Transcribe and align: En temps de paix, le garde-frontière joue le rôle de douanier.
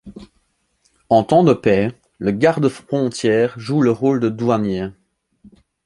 En 1.09 1.23
temps 1.23 1.43
de 1.43 1.53
paix, 1.53 1.91
le 2.17 2.31
garde-frontière 2.31 3.53
joue 3.59 3.83
le 3.83 3.91
rôle 3.91 4.19
de 4.19 4.29
douanier. 4.29 4.87